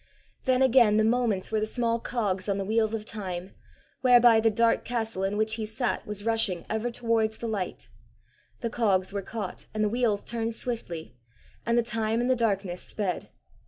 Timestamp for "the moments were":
0.97-1.59